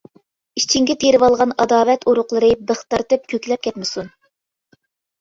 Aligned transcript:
ئىچىڭگە 0.61 0.95
تېرىۋالغان 1.03 1.53
ئاداۋەت 1.59 2.09
ئۇرۇقلىرى 2.09 2.51
بىخ 2.73 2.83
تارتىپ 2.95 3.31
كۆكلەپ 3.37 3.67
كەتمىسۇن. 3.71 4.15